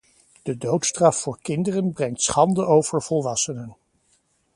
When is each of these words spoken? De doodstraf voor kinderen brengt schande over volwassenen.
De 0.43 0.57
doodstraf 0.57 1.17
voor 1.21 1.39
kinderen 1.41 1.91
brengt 1.91 2.21
schande 2.21 2.65
over 2.65 3.01
volwassenen. 3.01 3.75